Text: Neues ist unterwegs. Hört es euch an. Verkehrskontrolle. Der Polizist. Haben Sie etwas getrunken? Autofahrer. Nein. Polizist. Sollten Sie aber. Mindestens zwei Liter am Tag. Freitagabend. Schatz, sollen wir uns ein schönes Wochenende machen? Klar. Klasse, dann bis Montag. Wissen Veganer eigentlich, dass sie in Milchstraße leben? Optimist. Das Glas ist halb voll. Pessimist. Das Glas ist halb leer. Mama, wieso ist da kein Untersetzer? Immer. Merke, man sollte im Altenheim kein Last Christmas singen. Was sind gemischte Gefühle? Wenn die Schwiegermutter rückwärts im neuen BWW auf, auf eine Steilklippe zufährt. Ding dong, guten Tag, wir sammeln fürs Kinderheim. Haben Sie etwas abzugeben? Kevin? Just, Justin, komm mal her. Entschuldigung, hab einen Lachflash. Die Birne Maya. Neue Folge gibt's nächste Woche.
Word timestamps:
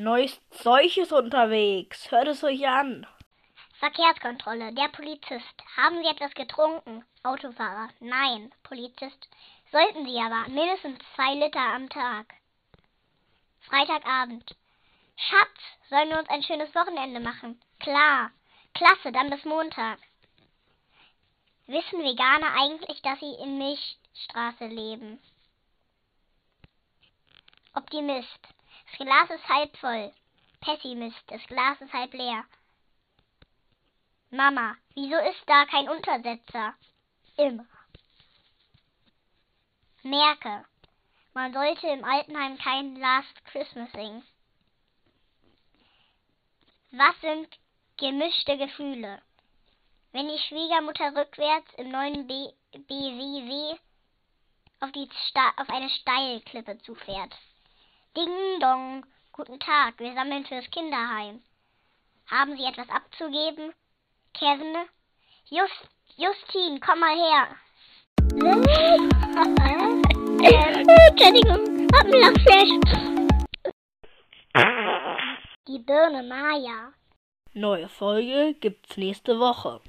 Neues 0.00 0.40
ist 0.96 1.12
unterwegs. 1.12 2.10
Hört 2.10 2.28
es 2.28 2.42
euch 2.42 2.66
an. 2.66 3.06
Verkehrskontrolle. 3.80 4.72
Der 4.72 4.88
Polizist. 4.88 5.62
Haben 5.76 5.98
Sie 6.02 6.08
etwas 6.08 6.32
getrunken? 6.32 7.04
Autofahrer. 7.22 7.90
Nein. 8.00 8.50
Polizist. 8.62 9.28
Sollten 9.70 10.06
Sie 10.06 10.18
aber. 10.18 10.48
Mindestens 10.48 11.00
zwei 11.14 11.34
Liter 11.34 11.60
am 11.60 11.90
Tag. 11.90 12.32
Freitagabend. 13.68 14.56
Schatz, 15.18 15.60
sollen 15.90 16.08
wir 16.08 16.18
uns 16.18 16.30
ein 16.30 16.44
schönes 16.44 16.74
Wochenende 16.74 17.20
machen? 17.20 17.60
Klar. 17.78 18.30
Klasse, 18.72 19.12
dann 19.12 19.28
bis 19.28 19.44
Montag. 19.44 19.98
Wissen 21.66 22.02
Veganer 22.02 22.54
eigentlich, 22.58 23.02
dass 23.02 23.20
sie 23.20 23.34
in 23.34 23.58
Milchstraße 23.58 24.64
leben? 24.64 25.20
Optimist. 27.74 28.48
Das 28.90 29.06
Glas 29.06 29.30
ist 29.30 29.48
halb 29.48 29.76
voll. 29.76 30.12
Pessimist. 30.60 31.22
Das 31.28 31.42
Glas 31.46 31.80
ist 31.80 31.92
halb 31.92 32.12
leer. 32.12 32.44
Mama, 34.30 34.76
wieso 34.94 35.16
ist 35.16 35.42
da 35.46 35.64
kein 35.66 35.88
Untersetzer? 35.88 36.74
Immer. 37.36 37.66
Merke, 40.02 40.64
man 41.34 41.52
sollte 41.52 41.86
im 41.88 42.04
Altenheim 42.04 42.58
kein 42.58 42.96
Last 42.96 43.44
Christmas 43.46 43.90
singen. 43.92 44.26
Was 46.92 47.20
sind 47.20 47.48
gemischte 47.96 48.56
Gefühle? 48.58 49.22
Wenn 50.12 50.28
die 50.28 50.38
Schwiegermutter 50.38 51.14
rückwärts 51.14 51.72
im 51.74 51.90
neuen 51.90 52.26
BWW 52.26 53.78
auf, 54.80 54.90
auf 55.56 55.68
eine 55.68 55.90
Steilklippe 55.90 56.78
zufährt. 56.78 57.34
Ding 58.16 58.58
dong, 58.58 59.06
guten 59.30 59.60
Tag, 59.60 60.00
wir 60.00 60.12
sammeln 60.14 60.44
fürs 60.44 60.68
Kinderheim. 60.72 61.40
Haben 62.26 62.56
Sie 62.56 62.64
etwas 62.64 62.88
abzugeben? 62.88 63.72
Kevin? 64.34 64.74
Just, 65.48 65.88
Justin, 66.16 66.80
komm 66.80 66.98
mal 66.98 67.14
her. 67.14 67.56
Entschuldigung, 71.08 71.86
hab 71.94 72.06
einen 72.06 72.20
Lachflash. 72.20 72.70
Die 75.68 75.78
Birne 75.78 76.24
Maya. 76.24 76.92
Neue 77.52 77.88
Folge 77.88 78.56
gibt's 78.58 78.96
nächste 78.96 79.38
Woche. 79.38 79.78